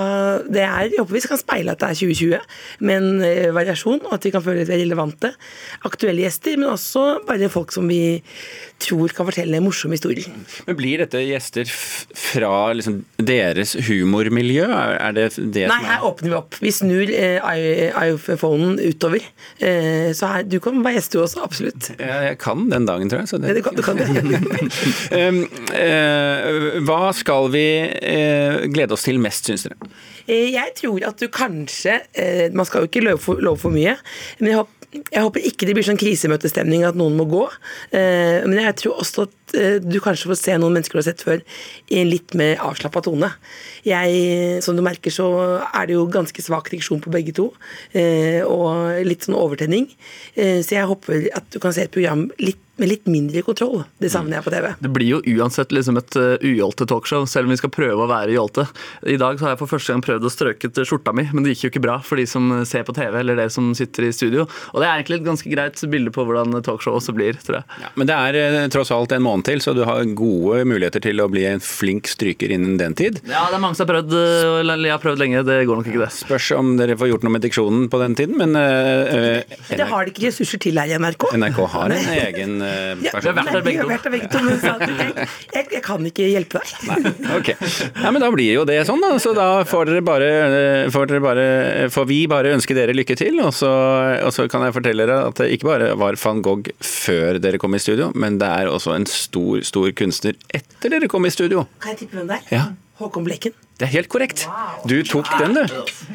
det 0.48 0.63
er, 0.66 0.89
Jeg 0.89 1.01
håper 1.01 1.18
vi 1.18 1.24
kan 1.27 1.42
speile 1.42 1.75
at 1.75 1.83
det 1.83 1.89
er 1.89 2.00
2020 2.01 2.86
med 2.89 2.98
en 2.98 3.56
variasjon, 3.56 4.01
og 4.07 4.18
at 4.18 4.25
vi 4.27 4.33
kan 4.33 4.45
føle 4.45 4.66
at 4.66 4.71
vi 4.71 4.77
er 4.77 4.83
relevante. 4.86 5.33
Aktuelle 5.88 6.25
gjester, 6.25 6.57
men 6.60 6.74
også 6.74 7.06
bare 7.27 7.52
folk 7.52 7.73
som 7.76 7.90
vi 7.90 8.19
tror 8.81 9.14
kan 9.16 9.28
fortelle 9.28 9.62
morsomme 9.64 9.98
historier. 9.98 10.28
Men 10.68 10.78
Blir 10.80 11.04
dette 11.04 11.21
gjester 11.24 11.69
fra 11.69 12.52
liksom, 12.78 13.02
deres 13.18 13.76
humormiljø? 13.88 14.68
Er 14.69 15.16
det 15.18 15.28
det 15.38 15.68
Nei, 15.71 15.80
her 15.86 16.06
åpner 16.07 16.31
vi 16.31 16.38
opp. 16.40 16.57
Vi 16.64 16.74
snur 16.74 17.12
eh, 17.14 18.00
iPhonen 18.09 18.80
utover. 18.80 19.26
Eh, 19.57 20.12
så 20.18 20.33
her, 20.33 20.48
du 20.48 20.59
kan 20.64 20.80
være 20.86 21.00
gjest 21.00 21.16
du 21.16 21.21
også, 21.24 21.44
absolutt. 21.45 21.92
Ja, 22.00 22.21
jeg 22.30 22.40
kan 22.42 22.68
den 22.71 22.88
dagen, 22.90 23.12
tror 23.12 23.24
jeg. 23.24 23.31
Så 23.31 23.42
det... 23.42 23.52
Ja, 23.52 23.59
du 23.59 23.64
kan, 23.66 23.78
du 23.80 23.83
kan 23.86 24.00
det. 24.00 24.07
um, 25.19 25.44
eh, 25.76 26.80
hva 26.88 27.02
skal 27.16 27.52
vi 27.54 27.68
eh, 27.86 28.66
glede 28.71 28.95
oss 28.95 29.07
til 29.07 29.21
mest, 29.21 29.50
syns 29.50 29.68
dere? 29.68 29.92
Eh, 30.30 30.52
jeg 30.54 30.76
tror 30.78 31.06
at 31.09 31.19
du 31.19 31.30
kanskje 31.33 32.00
eh, 32.14 32.50
Man 32.54 32.68
skal 32.68 32.83
jo 32.83 32.90
ikke 32.90 33.06
love 33.06 33.21
for, 33.24 33.42
love 33.42 33.57
for 33.62 33.74
mye, 33.74 33.95
men 34.40 34.52
jeg 34.52 34.62
håper 34.62 34.79
jeg 34.90 35.22
håper 35.22 35.46
ikke 35.46 35.68
det 35.69 35.76
blir 35.78 35.86
sånn 35.86 36.00
krisemøtestemning 36.02 36.86
at 36.88 36.98
noen 36.98 37.18
må 37.18 37.28
gå. 37.30 37.44
Eh, 37.94 38.42
men 38.48 38.58
jeg 38.64 38.78
tror 38.81 39.04
også 39.04 39.28
at 39.28 39.36
eh, 39.58 39.78
du 39.82 40.00
kanskje 40.04 40.32
får 40.32 40.40
se 40.42 40.58
noen 40.60 40.78
mennesker 40.78 40.98
du 40.98 41.02
har 41.02 41.10
sett 41.10 41.26
før 41.26 41.44
i 41.90 42.02
en 42.02 42.12
litt 42.12 42.36
mer 42.38 42.62
avslappa 42.66 43.04
tone. 43.06 43.32
Jeg, 43.88 44.64
som 44.66 44.78
du 44.78 44.84
merker, 44.86 45.14
så 45.14 45.30
er 45.70 45.90
det 45.90 45.98
jo 45.98 46.08
ganske 46.12 46.44
svak 46.44 46.72
diksjon 46.74 47.04
på 47.04 47.14
begge 47.14 47.36
to. 47.38 47.50
Eh, 47.94 48.42
og 48.46 49.00
litt 49.08 49.28
sånn 49.28 49.38
overtenning. 49.40 49.90
Så 50.36 50.76
jeg 50.76 50.90
håper 50.90 51.30
at 51.36 51.48
du 51.54 51.60
kan 51.62 51.74
se 51.76 51.88
et 51.88 51.94
program 51.94 52.28
litt 52.42 52.62
med 52.80 52.90
litt 52.90 53.08
mindre 53.12 53.42
kontroll. 53.44 53.84
Det 54.00 54.10
savner 54.12 54.40
jeg 54.40 54.46
på 54.46 54.54
TV. 54.54 54.68
Det 54.80 54.92
blir 54.96 55.10
jo 55.12 55.20
uansett 55.36 55.74
liksom 55.76 56.00
et 56.00 56.18
uh, 56.20 56.36
ujolte 56.42 56.88
talkshow, 56.90 57.26
selv 57.30 57.50
om 57.50 57.54
vi 57.54 57.60
skal 57.60 57.74
prøve 57.74 58.06
å 58.06 58.10
være 58.10 58.36
jålte. 58.36 58.66
I 59.04 59.18
dag 59.20 59.40
så 59.40 59.48
har 59.48 59.54
jeg 59.54 59.62
for 59.62 59.74
første 59.74 59.94
gang 59.94 60.04
prøvd 60.06 60.28
å 60.28 60.34
strøke 60.34 60.72
skjorta 60.80 61.14
mi, 61.16 61.26
men 61.34 61.44
det 61.44 61.54
gikk 61.54 61.66
jo 61.66 61.72
ikke 61.74 61.84
bra 61.84 61.98
for 62.06 62.20
de 62.20 62.26
som 62.30 62.52
ser 62.68 62.86
på 62.88 62.96
TV, 62.96 63.20
eller 63.20 63.40
dere 63.40 63.54
som 63.54 63.72
sitter 63.78 64.08
i 64.08 64.14
studio. 64.16 64.48
Og 64.74 64.82
det 64.82 64.88
er 64.88 64.96
egentlig 64.96 65.20
et 65.20 65.28
ganske 65.28 65.52
greit 65.52 65.84
bilde 65.92 66.14
på 66.16 66.26
hvordan 66.28 66.56
talkshow 66.66 66.98
også 67.00 67.16
blir, 67.18 67.40
tror 67.44 67.60
jeg. 67.60 67.80
Ja, 67.84 67.92
men 68.00 68.10
det 68.10 68.18
er 68.18 68.40
uh, 68.40 68.62
tross 68.72 68.94
alt 68.96 69.16
en 69.16 69.26
måned 69.26 69.39
til, 69.46 69.62
så 69.64 69.74
du 69.78 69.84
har 69.88 70.04
gode 70.18 70.64
muligheter 70.69 71.04
til 71.04 71.22
å 71.24 71.30
bli 71.31 71.46
en 71.50 71.64
flink 71.64 72.10
stryker 72.12 72.52
innen 72.56 72.78
den 72.81 72.96
tid. 73.00 73.22
Ja, 73.30 73.48
det 73.50 73.60
er 73.60 73.64
mange 73.64 73.80
som 73.80 73.88
har 73.88 73.94
prøvd, 73.96 74.16
uh, 74.16 74.60
eller 74.62 74.90
jeg 74.90 74.96
har 74.96 75.04
prøvd 75.04 75.24
lenge. 75.24 75.44
Det 75.48 75.60
går 75.69 75.81
nok 75.81 75.92
ikke, 75.92 76.04
det. 76.04 76.12
Spørs 76.16 76.52
om 76.58 76.76
dere 76.80 76.98
får 77.00 77.14
gjort 77.14 77.28
noe 77.28 77.36
med 77.38 77.46
diksjonen 77.46 77.88
på 77.92 78.02
den 78.04 78.18
tiden, 78.19 78.38
men 78.40 78.56
Det 78.56 79.90
har 79.90 80.06
de 80.06 80.14
ikke 80.14 80.28
ressurser 80.28 80.62
til 80.62 80.80
her 80.80 80.92
i 80.92 81.00
NRK. 81.00 81.30
NRK 81.40 81.60
har 81.76 81.96
en 81.96 82.14
egen 82.18 82.58
uh, 82.62 82.96
person? 83.00 83.30
Ja, 83.30 83.60
vi 83.69 83.76
har 83.80 83.92
vært 83.92 84.08
der 84.08 84.16
begge 84.16 84.30
to, 84.34 84.40
jeg, 85.54 85.66
jeg, 85.72 85.81
kan 85.86 86.06
ikke 86.08 86.28
hjelpe 86.30 86.62
deg. 86.62 87.10
Ok. 87.38 87.52
Ja, 88.00 88.12
men 88.12 88.22
da 88.24 88.30
blir 88.34 88.52
jo 88.54 88.66
det 88.68 88.80
sånn, 88.88 89.02
da. 89.04 89.14
Så 89.22 89.34
da 89.38 89.48
får 89.68 89.90
dere 89.90 90.04
bare, 90.06 90.30
eh, 90.30 90.90
får, 90.94 91.10
dere 91.10 91.24
bare 91.24 91.46
får 91.94 92.08
vi 92.10 92.19
bare 92.31 92.54
ønske 92.56 92.76
dere 92.78 92.96
lykke 92.96 93.18
til. 93.19 93.40
Og 93.44 93.54
så, 93.56 93.69
og 94.26 94.34
så 94.36 94.48
kan 94.52 94.66
jeg 94.66 94.76
fortelle 94.76 95.06
dere 95.06 95.30
at 95.30 95.42
det 95.42 95.50
ikke 95.56 95.69
bare 95.69 95.92
var 96.00 96.19
van 96.19 96.44
Gogh 96.46 96.72
før 96.84 97.40
dere 97.42 97.60
kom 97.62 97.76
i 97.76 97.81
studio, 97.81 98.12
men 98.19 98.40
det 98.42 98.50
er 98.50 98.72
også 98.72 98.96
en 98.96 99.08
stor, 99.10 99.29
stor 99.30 99.64
stor 99.68 99.90
kunstner 99.95 100.38
etter 100.50 100.98
dere 100.98 101.09
kom 101.12 101.26
i 101.26 101.33
studio. 101.33 101.66
Kan 101.80 101.95
jeg 101.95 102.06
tippe 102.06 102.19
hvem 102.19 102.30
det 102.30 102.42
er? 102.42 102.54
Ja. 102.57 102.68
Håkon 103.00 103.24
Bleken. 103.24 103.54
Det 103.80 103.86
er 103.88 103.94
helt 103.94 104.09
korrekt. 104.12 104.42
Du 104.83 104.98
tok 105.07 105.24
den, 105.40 105.54
du. 105.56 105.64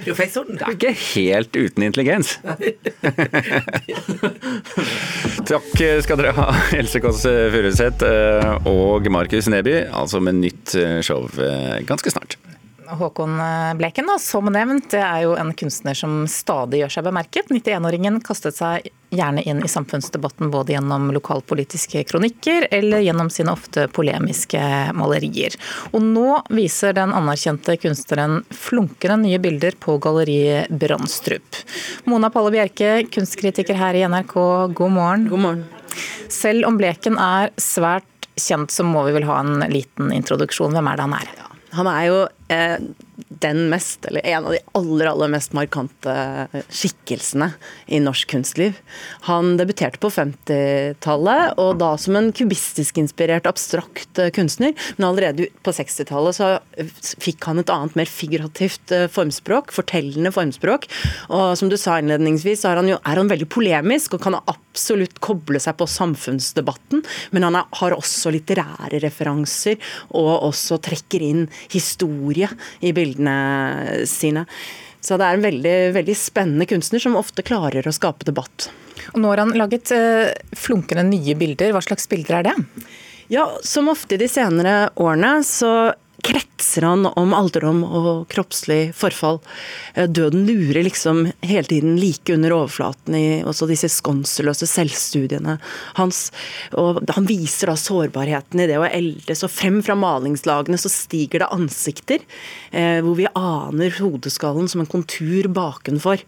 Professoren. 0.05 0.59
Det 0.61 0.67
er 0.67 0.75
ikke 0.75 0.91
helt 1.15 1.57
uten 1.57 1.83
intelligens. 1.87 2.35
Takk 5.49 5.71
skal 6.05 6.21
dere 6.21 6.35
ha, 6.37 6.51
Else 6.77 7.01
Kåss 7.01 7.25
Furuseth 7.25 8.05
eh, 8.05 8.69
og 8.69 9.09
Markus 9.13 9.49
Neby, 9.49 9.89
altså 9.97 10.21
med 10.21 10.35
nytt 10.43 10.75
eh, 10.77 11.01
show 11.05 11.25
eh, 11.41 11.81
ganske 11.89 12.11
snart. 12.13 12.37
Håkon 12.89 13.41
Bleken, 13.79 14.07
da, 14.07 14.19
som 14.19 14.49
nevnt, 14.53 14.91
det 14.93 15.01
er 15.01 15.25
jo 15.25 15.35
en 15.41 15.53
kunstner 15.57 15.97
som 15.97 16.25
stadig 16.31 16.83
gjør 16.83 16.93
seg 16.97 17.07
bemerket. 17.07 17.51
91-åringen 17.53 18.21
kastet 18.25 18.59
seg 18.59 18.89
gjerne 19.15 19.43
inn 19.47 19.63
i 19.65 19.71
samfunnsdebatten 19.71 20.51
både 20.53 20.75
gjennom 20.75 21.09
lokalpolitiske 21.15 22.05
kronikker 22.11 22.69
eller 22.75 23.05
gjennom 23.05 23.31
sine 23.33 23.55
ofte 23.55 23.87
polemiske 23.95 24.61
malerier. 24.97 25.57
Og 25.93 26.03
nå 26.05 26.41
viser 26.55 26.97
den 26.97 27.15
anerkjente 27.15 27.77
kunstneren 27.81 28.43
flunkende 28.51 29.21
nye 29.23 29.41
bilder 29.43 29.79
på 29.81 29.97
galleriet 30.03 30.73
Brandstrup. 30.75 31.63
Mona 32.11 32.31
Palle 32.35 32.53
Bjerke, 32.55 33.07
kunstkritiker 33.15 33.79
her 33.79 33.97
i 33.97 34.05
NRK, 34.11 34.37
god 34.75 34.99
morgen. 34.99 35.29
God 35.31 35.47
morgen. 35.47 35.65
Selv 36.33 36.67
om 36.69 36.79
Bleken 36.81 37.19
er 37.21 37.55
svært 37.61 38.29
kjent, 38.41 38.73
så 38.75 38.85
må 38.87 39.07
vi 39.07 39.15
vel 39.15 39.29
ha 39.29 39.41
en 39.41 39.63
liten 39.71 40.11
introduksjon. 40.15 40.75
Hvem 40.75 40.91
er 40.91 40.99
det 40.99 41.07
han 41.07 41.19
er? 41.23 41.35
Han 41.75 41.89
er 41.91 42.05
jo 42.07 42.19
eh, 42.23 42.44
den 43.45 43.69
mest, 43.69 44.05
eller 44.05 44.27
en 44.27 44.47
av 44.47 44.53
de 44.53 44.59
aller, 44.73 45.07
aller 45.07 45.31
mest 45.33 45.55
markante 45.57 46.15
skikkelsene 46.73 47.51
i 47.87 48.01
norsk 48.03 48.31
kunstliv. 48.31 48.79
Han 49.29 49.55
debuterte 49.61 50.01
på 50.03 50.11
50-tallet, 50.13 51.55
og 51.61 51.79
da 51.81 51.95
som 52.01 52.19
en 52.19 52.31
kubistisk 52.37 52.99
inspirert 53.01 53.49
abstrakt 53.49 54.21
eh, 54.21 54.33
kunstner. 54.35 54.75
Men 54.97 55.09
allerede 55.11 55.49
på 55.65 55.75
60-tallet 55.75 56.39
så 56.39 56.51
fikk 57.23 57.49
han 57.49 57.63
et 57.63 57.73
annet, 57.73 57.97
mer 57.99 58.11
figurativt 58.11 58.95
eh, 58.95 59.07
formspråk, 59.13 59.73
fortellende 59.75 60.33
formspråk. 60.35 60.89
Og 61.31 61.55
som 61.61 61.73
du 61.73 61.79
sa 61.81 61.99
innledningsvis, 62.01 62.65
så 62.65 62.73
er 62.73 62.83
han 62.83 62.93
jo 62.93 63.01
er 63.01 63.23
han 63.23 63.31
veldig 63.31 63.49
polemisk 63.53 64.17
og 64.17 64.25
kan 64.25 64.39
absolutt 64.41 65.21
koble 65.25 65.61
seg 65.63 65.79
på 65.79 65.89
samfunnsdebatten, 65.91 67.05
men 67.37 67.47
han 67.47 67.59
er, 67.61 67.69
har 67.81 67.97
også 67.97 68.33
litterære 68.35 69.01
referanser, 69.05 69.79
og 70.17 70.49
også 70.51 70.81
trekker 70.83 71.23
inn 71.25 71.45
historie 71.73 72.34
i 72.81 72.93
bildene 72.97 74.05
sine. 74.11 74.47
Så 75.05 75.19
det 75.21 75.27
er 75.27 75.37
en 75.37 75.45
veldig, 75.45 75.77
veldig 75.99 76.17
spennende 76.17 76.67
kunstner 76.69 77.03
som 77.03 77.19
ofte 77.21 77.45
klarer 77.45 77.85
å 77.85 77.93
skape 77.93 78.25
debatt. 78.25 78.71
Og 79.13 79.21
nå 79.21 79.33
har 79.33 79.43
han 79.43 79.53
laget 79.59 79.93
eh, 79.93 80.33
flunkende 80.57 81.05
nye 81.11 81.35
bilder. 81.37 81.75
Hva 81.75 81.83
slags 81.85 82.09
bilder 82.09 82.41
er 82.41 82.47
det? 82.49 82.55
Ja, 83.33 83.47
som 83.65 83.91
ofte 83.93 84.17
i 84.17 84.21
de 84.21 84.29
senere 84.31 84.89
årene 85.01 85.39
så 85.47 85.93
kretser 86.25 86.87
han 86.87 87.07
om 87.07 87.35
alderdom 87.37 87.83
og 87.85 88.09
kroppslig 88.33 88.95
forfall. 88.97 89.41
Eh, 89.95 90.09
Døden 90.09 90.47
lurer 90.49 90.85
liksom 90.87 91.27
hele 91.45 91.69
tiden 91.71 91.99
like 92.01 92.35
under 92.35 92.55
overflaten 92.57 93.17
i 93.19 93.27
også 93.45 93.69
disse 93.71 93.91
skånseløse 93.93 94.69
selvstudiene 94.71 95.59
hans. 95.99 96.27
Og 96.81 97.03
han 97.15 97.29
viser 97.29 97.73
da 97.73 97.77
sårbarheten 97.79 98.65
i 98.65 98.69
det 98.71 98.81
å 98.81 98.89
eldes, 98.89 99.45
og 99.45 99.53
frem 99.53 99.81
fra 99.85 99.97
malingslagene 99.99 100.81
så 100.81 100.93
stiger 100.93 101.45
det 101.45 101.53
ansikter 101.55 102.25
eh, 102.73 103.01
hvor 103.05 103.19
vi 103.21 103.31
aner 103.35 103.97
hodeskallen 104.01 104.71
som 104.71 104.85
en 104.85 104.91
kontur 104.91 105.51
bakenfor. 105.53 106.25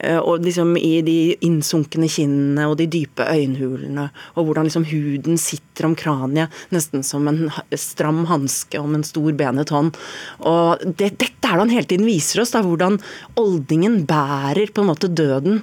Eh, 0.00 0.18
Og 0.18 0.44
liksom 0.44 0.76
i 0.76 1.00
de 1.02 1.36
innsunkne 1.46 2.08
kinnene 2.10 2.66
og 2.68 2.76
de 2.80 2.88
dype 2.90 3.24
øyenhulene, 3.24 4.10
og 4.36 4.46
hvordan 4.46 4.68
liksom 4.68 4.86
huden 4.90 5.38
sitter 5.40 5.88
om 5.88 5.96
kraniet, 5.96 6.52
nesten 6.74 7.04
som 7.06 7.28
en 7.28 7.50
stram 7.72 8.24
hanske 8.26 8.80
om 8.80 8.94
en 8.94 9.06
stor 9.06 9.32
benet 9.32 9.72
hånd. 9.72 9.96
Og 10.40 10.82
det, 10.84 11.16
dette 11.20 11.46
er 11.46 11.56
det 11.56 11.64
han 11.64 11.74
hele 11.74 11.88
tiden 11.88 12.08
viser 12.08 12.42
oss, 12.42 12.54
da, 12.54 12.62
hvordan 12.64 12.98
oldingen 13.40 14.04
bærer 14.08 14.72
på 14.72 14.82
en 14.82 14.90
måte 14.90 15.08
døden 15.12 15.62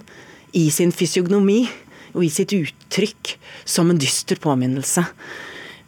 i 0.53 0.69
sin 0.71 0.93
fysiognomi 0.93 1.65
og 2.13 2.23
i 2.25 2.31
sitt 2.31 2.53
uttrykk 2.55 3.35
som 3.65 3.89
en 3.89 3.99
dyster 4.01 4.39
påminnelse. 4.41 5.05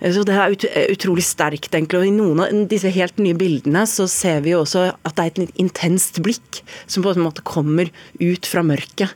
Så 0.02 0.26
Det 0.28 0.36
er 0.36 0.52
ut, 0.52 0.66
utrolig 0.92 1.24
sterkt, 1.24 1.72
egentlig. 1.72 2.00
og 2.00 2.08
I 2.08 2.12
noen 2.12 2.42
av 2.44 2.68
disse 2.68 2.92
helt 2.92 3.18
nye 3.18 3.38
bildene 3.38 3.86
så 3.88 4.08
ser 4.12 4.42
vi 4.44 4.52
jo 4.52 4.64
også 4.66 4.90
at 4.92 5.16
det 5.16 5.24
er 5.24 5.32
et 5.46 5.60
intenst 5.62 6.20
blikk 6.22 6.62
som 6.86 7.04
på 7.06 7.14
en 7.16 7.24
måte 7.24 7.46
kommer 7.48 7.90
ut 8.20 8.46
fra 8.46 8.62
mørket. 8.62 9.16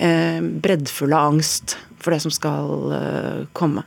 Eh, 0.00 0.40
breddfull 0.40 1.12
av 1.12 1.34
angst 1.34 1.76
for 2.00 2.14
det 2.14 2.22
som 2.24 2.32
skal 2.32 2.94
eh, 2.96 3.42
komme. 3.52 3.84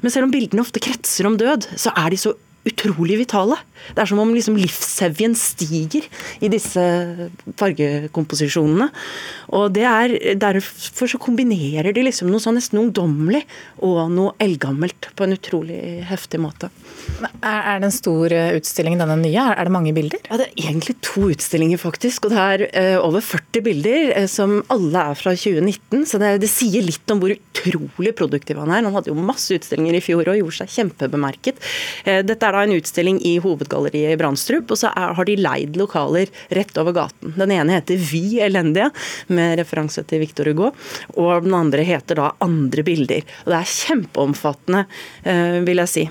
Men 0.00 0.14
selv 0.14 0.28
om 0.28 0.34
bildene 0.34 0.62
ofte 0.62 0.82
kretser 0.82 1.26
om 1.26 1.36
død, 1.40 1.66
så 1.76 1.92
er 1.98 2.14
de 2.14 2.22
så 2.22 2.36
utrolig 2.68 3.18
vitale. 3.22 3.58
Det 3.94 4.04
er 4.04 4.10
som 4.10 4.22
om 4.22 4.34
liksom 4.34 4.58
livshevjen 4.60 5.36
stiger 5.38 6.06
i 6.40 6.50
disse 6.52 6.84
fargekomposisjonene. 7.60 8.90
Og 9.56 9.70
det 9.74 9.86
er, 9.88 10.16
Derfor 10.40 11.10
så 11.10 11.18
kombinerer 11.20 11.92
de 11.94 12.04
liksom 12.04 12.30
noe 12.30 12.42
sånn 12.42 12.58
nesten 12.58 12.80
ungdommelig 12.80 13.42
og 13.86 14.10
noe 14.12 14.34
eldgammelt 14.42 15.10
på 15.16 15.26
en 15.26 15.36
utrolig 15.36 15.80
heftig 16.08 16.40
måte. 16.42 16.70
Er 17.40 17.80
det 17.80 17.88
en 17.88 17.94
stor 17.94 18.32
eh, 18.34 18.54
utstilling, 18.58 18.98
denne 19.00 19.16
nye? 19.20 19.44
Er 19.54 19.66
det 19.66 19.74
mange 19.74 19.92
bilder? 19.96 20.20
Ja, 20.28 20.38
Det 20.40 20.48
er 20.48 20.68
egentlig 20.68 20.96
to 21.04 21.28
utstillinger, 21.32 21.80
faktisk. 21.80 22.26
Og 22.26 22.34
det 22.34 22.40
er 22.40 22.64
eh, 22.70 22.96
over 23.00 23.24
40 23.24 23.64
bilder, 23.66 24.12
eh, 24.16 24.28
som 24.30 24.60
alle 24.72 25.04
er 25.12 25.18
fra 25.18 25.34
2019. 25.36 26.06
Så 26.08 26.20
det, 26.22 26.34
det 26.44 26.50
sier 26.52 26.84
litt 26.84 27.12
om 27.12 27.22
hvor 27.22 27.34
utrolig 27.34 28.14
produktiv 28.18 28.60
han 28.60 28.72
er. 28.72 28.84
Han 28.86 28.96
hadde 28.96 29.12
jo 29.12 29.18
masse 29.18 29.56
utstillinger 29.56 29.98
i 29.98 30.04
fjor 30.04 30.28
og 30.28 30.40
gjorde 30.40 30.60
seg 30.60 30.74
kjempebemerket. 30.76 31.60
Dette 32.04 32.46
er 32.46 32.56
da 32.56 32.62
en 32.64 32.76
utstilling 32.76 33.20
i 33.26 33.36
hovedgalleriet 33.70 34.14
i 34.14 34.18
Brandstrup, 34.20 34.70
og 34.70 34.78
så 34.78 34.90
er, 34.94 35.14
har 35.14 35.28
de 35.28 35.36
leid 35.38 35.76
lokaler 35.78 36.30
rett 36.50 36.78
over 36.80 36.96
gaten. 36.96 37.34
Den 37.36 37.52
ene 37.54 37.78
heter 37.78 37.96
Vi 37.96 38.40
elendige, 38.40 38.90
med 39.28 39.58
referanse 39.60 40.04
til 40.04 40.20
Victor 40.24 40.50
Hugo, 40.50 40.72
og 41.16 41.44
den 41.44 41.54
andre 41.54 41.84
heter 41.86 42.18
da 42.20 42.32
Andre 42.40 42.84
bilder. 42.86 43.22
Og 43.44 43.52
det 43.52 43.60
er 43.60 43.76
kjempeomfattende, 43.76 44.84
eh, 45.24 45.60
vil 45.66 45.82
jeg 45.82 45.92
si. 45.94 46.08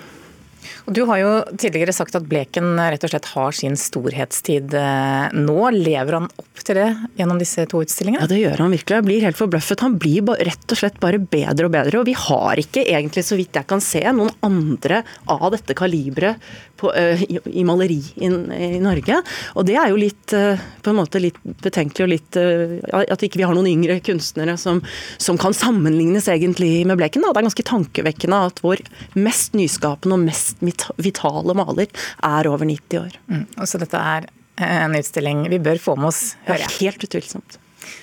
Du 0.86 1.04
har 1.10 1.20
jo 1.22 1.32
tidligere 1.54 1.94
sagt 1.94 2.16
at 2.18 2.25
Bleken 2.30 2.78
rett 2.80 3.04
og 3.06 3.12
slett 3.12 3.30
har 3.34 3.56
sin 3.56 3.78
storhetstid 3.80 4.74
eh, 4.78 5.36
nå. 5.36 5.58
Lever 5.75 6.18
han 6.18 6.30
opp 6.30 6.63
til 6.66 6.80
det 6.80 6.88
gjennom 7.20 7.39
disse 7.42 7.66
to 7.70 7.84
utstillingene? 7.86 8.24
Ja, 8.24 8.30
det 8.32 8.42
gjør 8.42 8.66
han 8.66 8.74
virkelig. 8.74 8.98
Jeg 9.00 9.08
blir 9.08 9.28
helt 9.28 9.39
forbløffet. 9.39 9.86
Han 9.86 10.00
blir 10.01 10.25
rett 10.50 10.74
og 10.74 10.82
slett 10.82 11.00
bare 11.01 11.22
bedre 11.22 11.70
og 11.70 11.75
bedre. 11.75 12.01
Og 12.01 12.10
vi 12.10 12.18
har 12.18 12.62
ikke 12.62 12.86
egentlig, 12.86 13.25
så 13.28 13.38
vidt 13.39 13.60
jeg 13.60 13.70
kan 13.70 13.84
se, 13.84 14.01
noen 14.10 14.34
andre 14.46 15.04
av 15.30 15.50
dette 15.54 15.78
kaliberet 15.78 16.42
på, 16.80 16.92
øh, 16.96 17.24
i, 17.24 17.39
i 17.60 17.63
maleri 17.68 18.00
i, 18.00 18.30
i 18.30 18.82
Norge. 18.82 19.20
Og 19.60 19.68
det 19.68 19.75
er 19.80 19.92
jo 19.92 20.00
litt 20.00 20.34
uh, 20.36 20.60
på 20.84 20.92
en 20.92 21.00
måte 21.00 21.22
litt 21.22 21.38
betenkelig 21.63 22.06
og 22.06 22.12
litt 22.12 22.39
uh, 22.39 23.01
At 23.01 23.24
ikke 23.25 23.42
vi 23.42 23.46
har 23.48 23.56
noen 23.56 23.68
yngre 23.70 24.00
kunstnere 24.06 24.56
som, 24.60 24.82
som 25.22 25.38
kan 25.39 25.56
sammenlignes 25.56 26.30
egentlig 26.32 26.86
med 26.88 27.00
Bleken. 27.00 27.25
Da. 27.25 27.34
Det 27.34 27.42
er 27.42 27.50
ganske 27.50 27.68
tankevekkende 27.68 28.42
at 28.50 28.63
vår 28.63 28.84
mest 29.20 29.58
nyskapende 29.60 30.18
og 30.18 30.25
mest 30.30 30.49
vit- 30.60 30.89
vitale 30.98 31.53
maler 31.58 31.88
er 32.24 32.48
over 32.51 32.65
90 32.65 33.00
år. 33.00 33.18
Mm. 33.29 33.46
Så 33.65 33.79
dette 33.82 33.98
er 33.98 34.27
en 34.60 34.96
utstilling 34.98 35.46
vi 35.50 35.60
bør 35.63 35.79
få 35.79 35.96
med 35.98 36.10
oss, 36.12 36.36
hører 36.48 36.65
jeg. 36.65 36.75
helt 36.82 37.06
utvilsomt. 37.08 37.58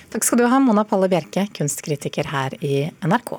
Takk 0.09 0.23
skal 0.25 0.39
du 0.41 0.47
ha, 0.49 0.57
Mona 0.59 0.83
Palle 0.87 1.07
Bjerke, 1.11 1.47
kunstkritiker 1.53 2.25
her 2.31 2.55
i 2.65 2.89
NRK. 3.05 3.37